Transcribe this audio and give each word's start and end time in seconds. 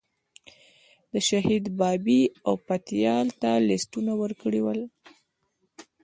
د 1.11 1.13
شهید 1.27 1.65
بابی 1.79 2.21
او 2.47 2.53
پتیال 2.67 3.27
ته 3.41 3.51
لیستونه 3.67 4.11
ورکړي 4.21 4.61
ول. 4.63 4.81